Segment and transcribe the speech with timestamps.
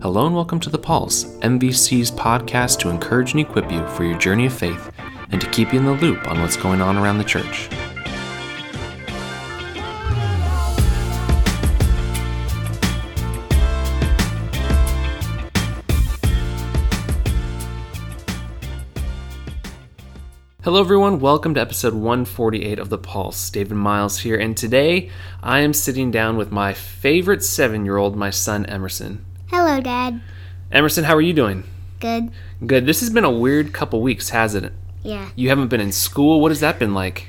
[0.00, 4.16] Hello and welcome to The Pulse, MVC's podcast to encourage and equip you for your
[4.16, 4.92] journey of faith
[5.32, 7.68] and to keep you in the loop on what's going on around the church.
[20.62, 21.18] Hello, everyone.
[21.18, 23.50] Welcome to episode 148 of The Pulse.
[23.50, 25.10] David Miles here, and today
[25.42, 29.24] I am sitting down with my favorite seven year old, my son Emerson.
[29.48, 30.20] Hello, Dad.
[30.70, 31.64] Emerson, how are you doing?
[32.00, 32.30] Good.
[32.66, 32.86] Good.
[32.86, 34.72] This has been a weird couple weeks, hasn't it?
[35.02, 35.30] Yeah.
[35.36, 36.40] You haven't been in school.
[36.40, 37.26] What has that been like?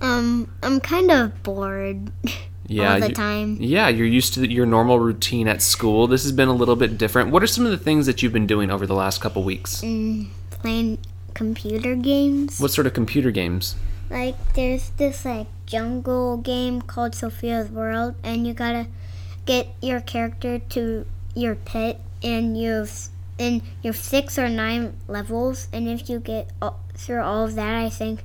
[0.00, 2.12] Um, I'm kind of bored
[2.66, 3.56] Yeah, all the you- time.
[3.60, 6.06] Yeah, you're used to your normal routine at school.
[6.06, 7.30] This has been a little bit different.
[7.30, 9.80] What are some of the things that you've been doing over the last couple weeks?
[9.82, 10.98] Mm, playing
[11.34, 12.60] computer games.
[12.60, 13.74] What sort of computer games?
[14.10, 18.86] Like, there's this like jungle game called Sophia's World, and you gotta
[19.44, 21.06] get your character to
[21.38, 26.80] your pit, and you've and you've six or nine levels, and if you get all,
[26.94, 28.24] through all of that, I think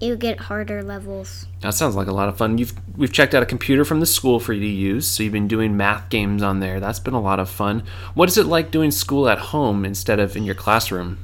[0.00, 1.46] you get harder levels.
[1.62, 2.58] That sounds like a lot of fun.
[2.58, 5.32] You've we've checked out a computer from the school for you to use, so you've
[5.32, 6.78] been doing math games on there.
[6.80, 7.82] That's been a lot of fun.
[8.14, 11.18] What is it like doing school at home instead of in your classroom?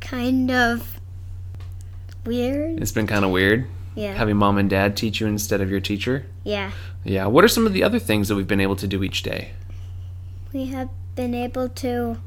[0.00, 0.98] Kind of
[2.24, 2.80] weird.
[2.82, 4.14] It's been kind of weird Yeah.
[4.14, 6.26] having mom and dad teach you instead of your teacher.
[6.44, 6.72] Yeah.
[7.04, 7.26] Yeah.
[7.26, 9.52] What are some of the other things that we've been able to do each day?
[10.52, 12.18] We have been able to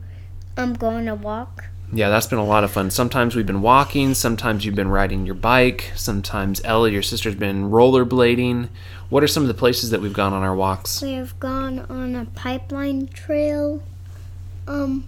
[0.58, 1.66] um go on a walk.
[1.94, 2.89] Yeah, that's been a lot of fun.
[2.89, 7.69] Sometimes we've been walking, sometimes you've been riding your bike, sometimes Ellie, your sister's been
[7.69, 8.69] rollerblading.
[9.09, 11.02] What are some of the places that we've gone on our walks?
[11.02, 13.83] We have gone on a pipeline trail.
[14.67, 15.08] Um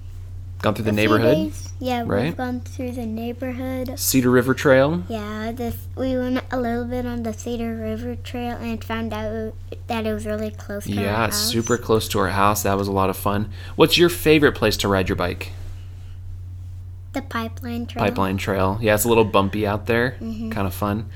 [0.63, 1.35] Gone through the neighborhood?
[1.35, 1.73] days.
[1.81, 2.23] Yeah, right?
[2.23, 3.99] we've gone through the neighborhood.
[3.99, 5.03] Cedar River Trail?
[5.09, 9.55] Yeah, this we went a little bit on the Cedar River Trail and found out
[9.87, 12.63] that it was really close to Yeah, super close to our house.
[12.63, 13.51] That was a lot of fun.
[13.75, 15.51] What's your favorite place to ride your bike?
[17.13, 18.03] The pipeline trail.
[18.03, 18.79] Pipeline Trail.
[18.81, 20.17] Yeah, it's a little bumpy out there.
[20.19, 21.09] Kind of fun.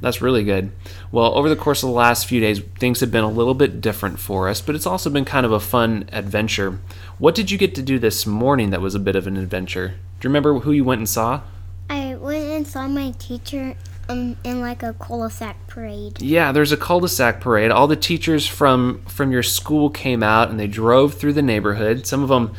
[0.00, 0.72] That's really good.
[1.12, 3.80] Well, over the course of the last few days, things have been a little bit
[3.80, 6.80] different for us, but it's also been kind of a fun adventure.
[7.18, 9.88] What did you get to do this morning that was a bit of an adventure?
[9.88, 11.42] Do you remember who you went and saw?
[11.88, 13.76] I went and saw my teacher
[14.08, 16.20] um in like a cul-de-sac parade.
[16.20, 17.70] Yeah, there's a cul-de-sac parade.
[17.70, 22.06] All the teachers from from your school came out and they drove through the neighborhood.
[22.06, 22.54] Some of them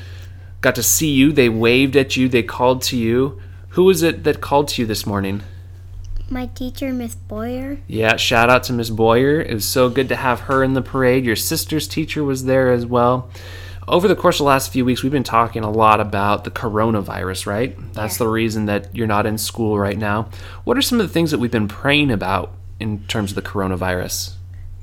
[0.63, 1.31] got to see you.
[1.31, 2.27] They waved at you.
[2.27, 3.39] They called to you.
[3.69, 5.43] Who was it that called to you this morning?
[6.29, 7.79] My teacher, Miss Boyer.
[7.85, 9.41] Yeah, shout out to Miss Boyer.
[9.41, 11.25] It was so good to have her in the parade.
[11.25, 13.29] Your sister's teacher was there as well.
[13.87, 16.51] Over the course of the last few weeks, we've been talking a lot about the
[16.51, 17.77] coronavirus, right?
[17.93, 18.25] That's Yeah.
[18.25, 20.29] the reason that you're not in school right now.
[20.63, 23.41] What are some of the things that we've been praying about in terms of the
[23.41, 24.31] coronavirus?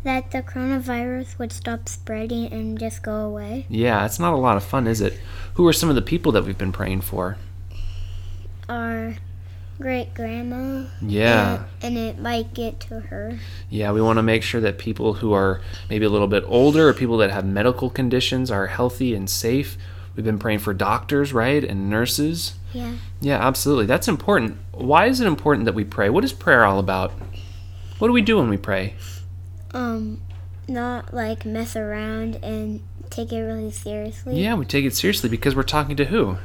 [0.03, 3.66] That the coronavirus would stop spreading and just go away.
[3.69, 5.19] Yeah, it's not a lot of fun, is it?
[5.55, 7.37] Who are some of the people that we've been praying for?
[8.69, 9.16] Our
[9.78, 10.87] great grandma.
[11.03, 11.65] Yeah.
[11.83, 13.39] And, and it might get to her.
[13.69, 16.89] Yeah, we want to make sure that people who are maybe a little bit older
[16.89, 19.77] or people that have medical conditions are healthy and safe.
[20.15, 21.62] We've been praying for doctors, right?
[21.62, 22.55] And nurses.
[22.72, 22.94] Yeah.
[23.21, 23.87] Yeah, absolutely.
[23.87, 24.59] That's important.
[24.72, 26.10] Why is it important that we pray?
[26.10, 27.12] What is prayer all about?
[27.99, 28.94] What do we do when we pray?
[29.72, 30.20] Um,
[30.69, 34.41] not like mess around and take it really seriously.
[34.41, 36.38] Yeah, we take it seriously because we're talking to who?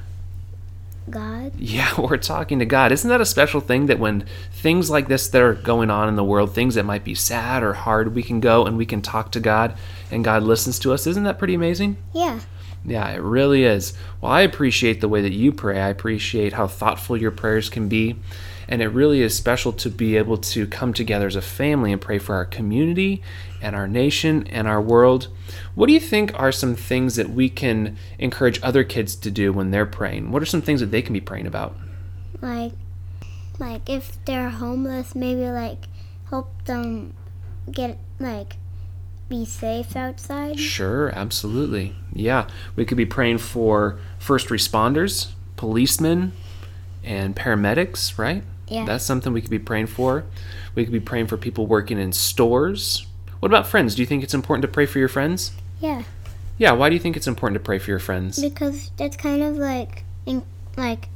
[1.09, 1.53] God.
[1.57, 2.91] Yeah, we're talking to God.
[2.91, 6.15] Isn't that a special thing that when things like this that are going on in
[6.15, 9.01] the world, things that might be sad or hard, we can go and we can
[9.01, 9.77] talk to God
[10.11, 11.07] and God listens to us?
[11.07, 11.97] Isn't that pretty amazing?
[12.13, 12.39] Yeah.
[12.85, 13.93] Yeah, it really is.
[14.21, 15.81] Well, I appreciate the way that you pray.
[15.81, 18.17] I appreciate how thoughtful your prayers can be.
[18.67, 22.01] And it really is special to be able to come together as a family and
[22.01, 23.21] pray for our community
[23.61, 25.27] and our nation and our world.
[25.75, 29.53] What do you think are some things that we can encourage other kids to do
[29.53, 30.31] when they're praying?
[30.31, 31.75] What are some things that they can be praying about?
[32.41, 32.73] Like,
[33.59, 35.85] like if they're homeless, maybe like
[36.29, 37.13] help them
[37.71, 38.57] get like
[39.27, 40.59] be safe outside.
[40.59, 41.95] Sure, absolutely.
[42.13, 46.33] Yeah, we could be praying for first responders, policemen,
[47.03, 48.43] and paramedics, right?
[48.67, 48.85] Yeah.
[48.85, 50.25] That's something we could be praying for.
[50.73, 53.05] We could be praying for people working in stores.
[53.39, 53.95] What about friends?
[53.95, 55.51] Do you think it's important to pray for your friends?
[55.79, 56.03] Yeah.
[56.57, 58.41] Yeah, why do you think it's important to pray for your friends?
[58.41, 60.43] Because that's kind of like, in,
[60.77, 61.09] like,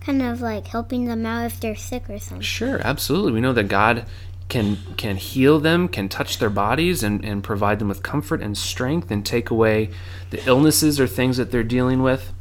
[0.00, 2.42] kind of like helping them out if they're sick or something.
[2.42, 3.32] Sure, absolutely.
[3.32, 4.04] We know that God
[4.50, 8.58] can can heal them, can touch their bodies and, and provide them with comfort and
[8.58, 9.90] strength and take away
[10.30, 12.32] the illnesses or things that they're dealing with.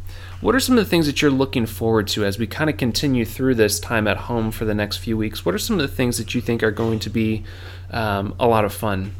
[0.41, 2.77] What are some of the things that you're looking forward to as we kind of
[2.77, 5.45] continue through this time at home for the next few weeks?
[5.45, 7.43] What are some of the things that you think are going to be
[7.91, 9.13] um, a lot of fun?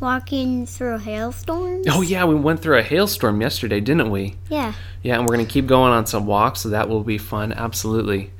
[0.00, 1.86] walking through hailstorms.
[1.90, 4.34] Oh, yeah, we went through a hailstorm yesterday, didn't we?
[4.48, 4.72] Yeah.
[5.02, 7.52] Yeah, and we're going to keep going on some walks, so that will be fun.
[7.52, 8.30] Absolutely.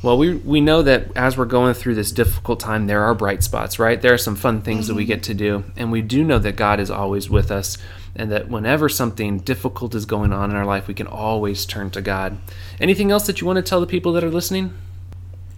[0.00, 3.42] Well, we, we know that as we're going through this difficult time, there are bright
[3.42, 4.00] spots, right?
[4.00, 5.64] There are some fun things that we get to do.
[5.76, 7.78] And we do know that God is always with us,
[8.14, 11.90] and that whenever something difficult is going on in our life, we can always turn
[11.90, 12.38] to God.
[12.80, 14.72] Anything else that you want to tell the people that are listening?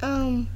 [0.00, 0.48] Um,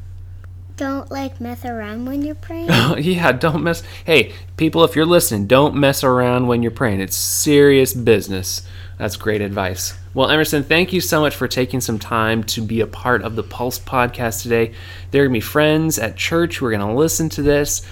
[0.78, 2.68] don't like mess around when you're praying.
[2.98, 3.82] yeah, don't mess.
[4.06, 7.00] Hey, people, if you're listening, don't mess around when you're praying.
[7.00, 8.66] It's serious business.
[8.96, 9.94] That's great advice.
[10.14, 13.34] Well, Emerson, thank you so much for taking some time to be a part of
[13.34, 14.72] the Pulse podcast today.
[15.10, 17.82] There are going to be friends at church who are going to listen to this,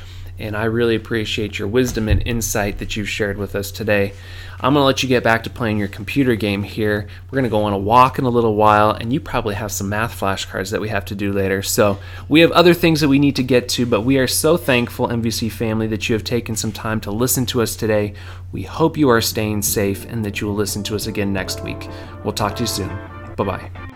[0.43, 4.13] and I really appreciate your wisdom and insight that you've shared with us today.
[4.61, 7.09] I'm going to let you get back to playing your computer game here.
[7.27, 9.73] We're going to go on a walk in a little while, and you probably have
[9.73, 11.63] some math flashcards that we have to do later.
[11.63, 11.99] So
[12.29, 15.09] we have other things that we need to get to, but we are so thankful,
[15.09, 18.15] MVC family, that you have taken some time to listen to us today.
[18.53, 21.63] We hope you are staying safe and that you will listen to us again next
[21.65, 21.89] week.
[22.23, 22.89] We'll talk to you soon.
[23.37, 23.92] Bye bye.